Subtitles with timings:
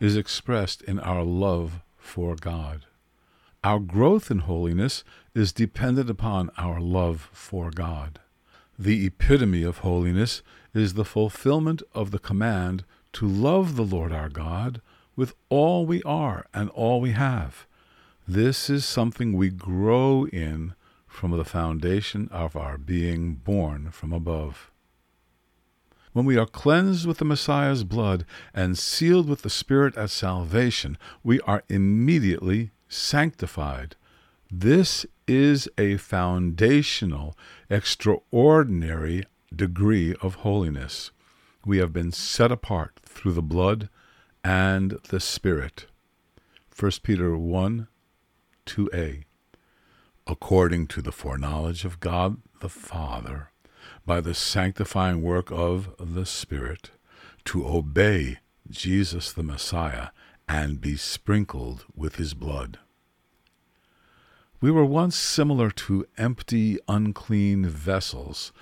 [0.00, 2.86] is expressed in our love for God.
[3.64, 8.20] Our growth in holiness is dependent upon our love for God.
[8.78, 10.42] The epitome of holiness
[10.72, 12.84] is the fulfillment of the command
[13.14, 14.80] to love the Lord our God
[15.16, 17.66] with all we are and all we have.
[18.26, 20.74] This is something we grow in
[21.06, 24.70] from the foundation of our being born from above.
[26.12, 30.96] When we are cleansed with the Messiah's blood and sealed with the Spirit at salvation,
[31.22, 33.96] we are immediately sanctified.
[34.50, 37.36] This is a foundational,
[37.68, 41.10] extraordinary degree of holiness.
[41.66, 43.88] We have been set apart through the blood
[44.42, 45.86] and the Spirit.
[46.78, 47.88] 1 Peter 1
[48.66, 49.24] 2a.
[50.26, 53.50] According to the foreknowledge of God the Father,
[54.06, 56.90] by the sanctifying work of the Spirit,
[57.44, 58.38] to obey
[58.70, 60.08] Jesus the Messiah
[60.48, 62.78] and be sprinkled with his blood.
[64.60, 68.52] We were once similar to empty, unclean vessels.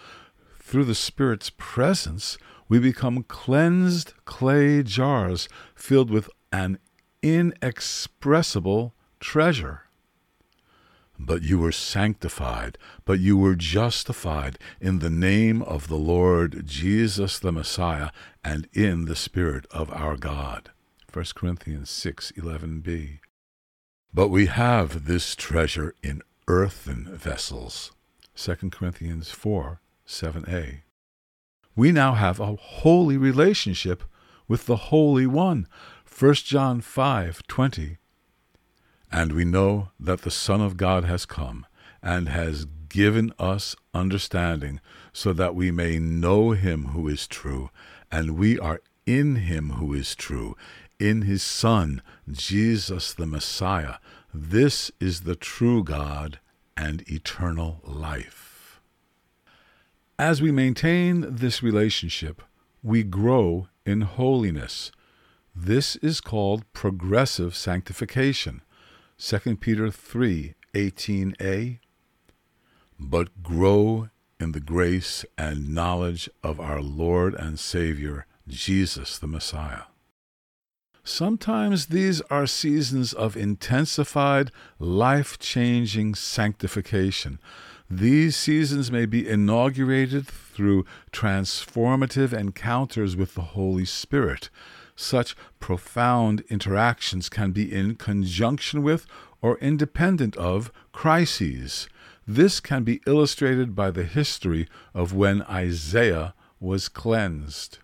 [0.58, 2.36] Through the Spirit's presence,
[2.68, 6.78] we become cleansed clay jars filled with an
[7.22, 9.85] inexpressible treasure.
[11.18, 17.38] But you were sanctified, but you were justified in the name of the Lord Jesus
[17.38, 18.10] the Messiah
[18.44, 20.70] and in the Spirit of our God.
[21.12, 23.20] 1 Corinthians 6:11b.
[24.12, 27.92] But we have this treasure in earthen vessels.
[28.34, 30.82] 2 Corinthians 4 7a.
[31.74, 34.04] We now have a holy relationship
[34.48, 35.66] with the Holy One.
[36.06, 37.98] 1 John 5 20.
[39.10, 41.66] And we know that the Son of God has come
[42.02, 44.80] and has given us understanding
[45.12, 47.70] so that we may know him who is true,
[48.10, 50.56] and we are in him who is true,
[50.98, 53.96] in his Son, Jesus the Messiah.
[54.32, 56.38] This is the true God
[56.76, 58.80] and eternal life.
[60.18, 62.42] As we maintain this relationship,
[62.82, 64.90] we grow in holiness.
[65.54, 68.62] This is called progressive sanctification.
[69.18, 71.78] 2 Peter 3 18a.
[73.00, 79.84] But grow in the grace and knowledge of our Lord and Savior, Jesus the Messiah.
[81.02, 87.38] Sometimes these are seasons of intensified, life changing sanctification.
[87.88, 94.50] These seasons may be inaugurated through transformative encounters with the Holy Spirit.
[94.96, 99.06] Such profound interactions can be in conjunction with
[99.42, 101.88] or independent of crises.
[102.26, 107.78] This can be illustrated by the history of when Isaiah was cleansed.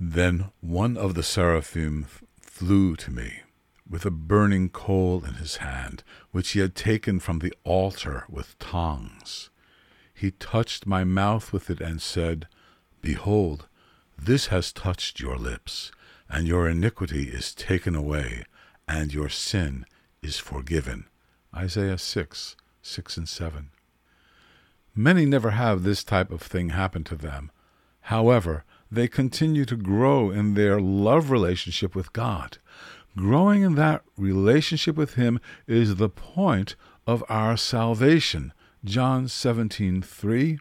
[0.00, 2.06] Then one of the seraphim
[2.40, 3.42] flew to me,
[3.88, 8.58] with a burning coal in his hand, which he had taken from the altar with
[8.58, 9.50] tongs.
[10.14, 12.48] He touched my mouth with it and said,
[13.00, 13.66] Behold,
[14.24, 15.90] this has touched your lips,
[16.28, 18.44] and your iniquity is taken away,
[18.86, 19.84] and your sin
[20.22, 21.06] is forgiven.
[21.54, 23.70] Isaiah 6, 6 and 7.
[24.94, 27.50] Many never have this type of thing happen to them.
[28.02, 32.58] However, they continue to grow in their love relationship with God.
[33.16, 36.76] Growing in that relationship with Him is the point
[37.06, 38.52] of our salvation.
[38.84, 40.58] John 17, 3.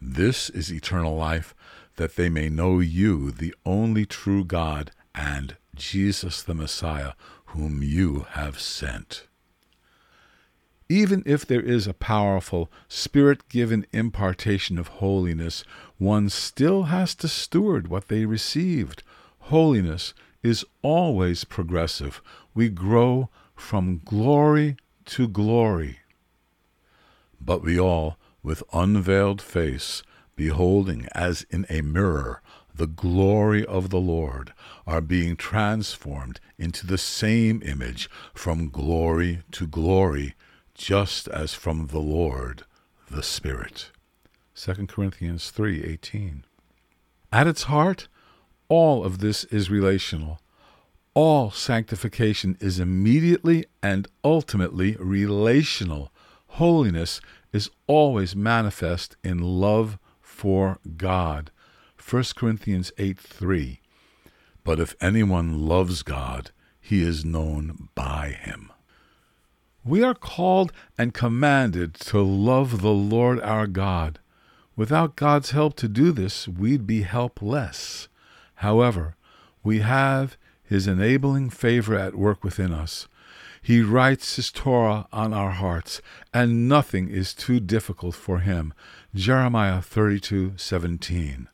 [0.00, 1.54] This is eternal life,
[1.98, 7.12] that they may know you, the only true God, and Jesus the Messiah,
[7.46, 9.26] whom you have sent.
[10.88, 15.64] Even if there is a powerful, spirit given impartation of holiness,
[15.98, 19.02] one still has to steward what they received.
[19.40, 22.22] Holiness is always progressive.
[22.54, 25.98] We grow from glory to glory.
[27.40, 30.02] But we all, with unveiled face,
[30.38, 32.40] beholding as in a mirror
[32.72, 34.52] the glory of the Lord,
[34.86, 40.36] are being transformed into the same image from glory to glory,
[40.74, 42.62] just as from the Lord
[43.10, 43.90] the Spirit.
[44.54, 46.44] 2 Corinthians 3:18.
[47.32, 48.06] At its heart,
[48.68, 50.40] all of this is relational.
[51.14, 56.12] All sanctification is immediately and ultimately relational.
[56.62, 57.20] Holiness
[57.52, 59.98] is always manifest in love
[60.38, 61.50] for God.
[61.98, 63.80] 1 Corinthians 8 3.
[64.62, 68.70] But if anyone loves God, he is known by him.
[69.84, 74.20] We are called and commanded to love the Lord our God.
[74.76, 78.06] Without God's help to do this, we'd be helpless.
[78.56, 79.16] However,
[79.64, 80.37] we have
[80.68, 83.08] His enabling favor at work within us.
[83.62, 88.74] He writes His Torah on our hearts, and nothing is too difficult for Him.
[89.14, 91.48] Jeremiah thirty-two seventeen.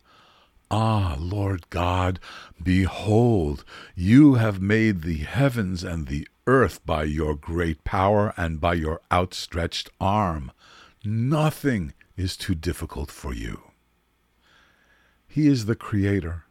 [0.71, 2.19] Ah, Lord God,
[2.61, 3.65] behold,
[3.95, 9.01] you have made the heavens and the earth by your great power and by your
[9.13, 10.51] outstretched arm.
[11.05, 13.61] Nothing is too difficult for you.
[15.29, 16.45] He is the Creator.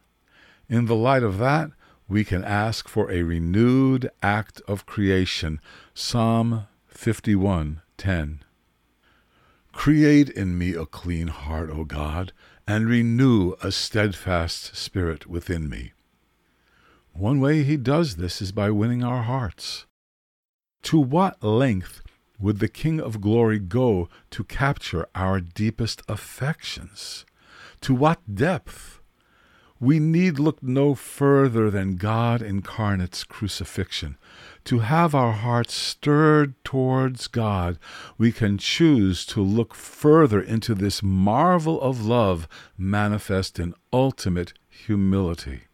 [0.68, 1.70] In the light of that,
[2.14, 5.60] we can ask for a renewed act of creation.
[5.94, 8.38] Psalm 51:10.
[9.72, 12.32] Create in me a clean heart, O God,
[12.68, 15.90] and renew a steadfast spirit within me.
[17.12, 19.84] One way he does this is by winning our hearts.
[20.84, 22.00] To what length
[22.38, 27.26] would the King of Glory go to capture our deepest affections?
[27.80, 29.00] To what depth?
[29.84, 34.16] We need look no further than God incarnate's crucifixion.
[34.64, 37.78] To have our hearts stirred towards God,
[38.16, 42.48] we can choose to look further into this marvel of love
[42.78, 45.64] manifest in ultimate humility.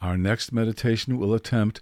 [0.00, 1.80] Our next meditation will attempt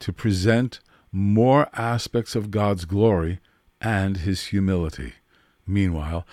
[0.00, 0.80] to present
[1.10, 3.40] more aspects of God's glory
[3.80, 5.14] and his humility.
[5.66, 6.26] Meanwhile,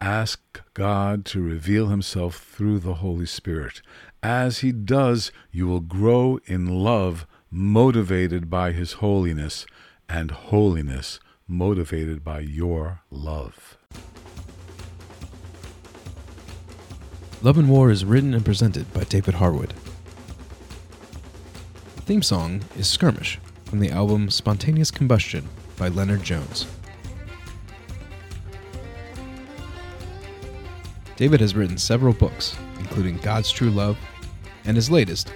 [0.00, 3.82] ask God to reveal himself through the Holy Spirit.
[4.22, 9.66] As he does, you will grow in love motivated by his holiness,
[10.08, 11.18] and holiness
[11.48, 13.76] motivated by your love.
[17.42, 19.72] Love and War is written and presented by David Harwood.
[21.96, 26.66] The theme song is Skirmish from the album Spontaneous Combustion by Leonard Jones.
[31.20, 33.98] David has written several books, including God's True Love
[34.64, 35.34] and his latest,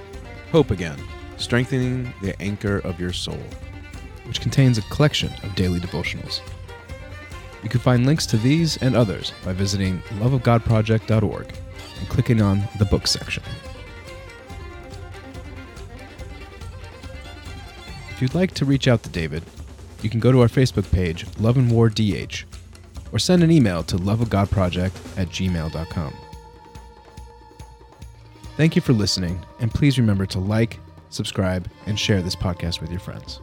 [0.51, 0.99] Hope Again
[1.37, 3.43] Strengthening the Anchor of Your Soul,
[4.25, 6.41] which contains a collection of daily devotionals.
[7.63, 11.55] You can find links to these and others by visiting loveofgodproject.org
[11.99, 13.43] and clicking on the book section.
[18.09, 19.43] If you'd like to reach out to David,
[20.01, 22.47] you can go to our Facebook page, Love and War DH,
[23.15, 26.13] or send an email to loveofgodproject at gmail.com.
[28.57, 30.79] Thank you for listening, and please remember to like,
[31.09, 33.41] subscribe, and share this podcast with your friends.